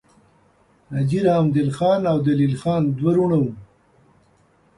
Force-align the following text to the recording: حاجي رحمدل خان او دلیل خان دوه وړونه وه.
حاجي 0.89 1.19
رحمدل 1.25 1.67
خان 1.77 2.01
او 2.11 2.17
دلیل 2.27 2.53
خان 2.61 2.83
دوه 2.97 3.09
وړونه 3.13 3.37
وه. 3.43 3.51